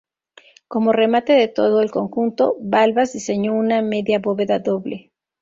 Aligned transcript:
Como 0.67 0.93
remate 0.93 1.33
de 1.33 1.47
todo 1.47 1.79
el 1.79 1.91
conjunto, 1.91 2.57
Balbás 2.59 3.13
diseñó 3.13 3.53
una 3.53 3.83
media 3.83 4.17
bóveda 4.17 4.57
doble. 4.57 5.11